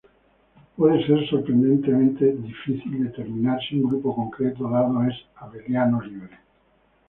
Puede 0.75 1.05
ser 1.05 1.29
sorprendentemente 1.29 2.31
difícil 2.33 3.03
determinar 3.03 3.59
si 3.61 3.79
un 3.79 3.87
grupo 3.87 4.15
concreto 4.15 4.67
dado 4.67 5.03
es 5.03 5.13
abeliano 5.35 6.01
libre. 6.01 6.39